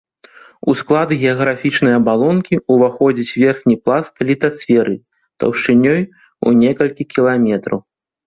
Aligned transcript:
У 0.71 0.73
склад 0.79 1.09
геаграфічнай 1.23 1.93
абалонкі 1.97 2.55
ўваходзіць 2.75 3.35
верхні 3.43 3.75
пласт 3.83 4.15
літасферы 4.29 4.95
таўшчынёй 5.43 6.01
у 6.47 6.57
некалькі 6.63 7.03
кіламетраў. 7.13 7.79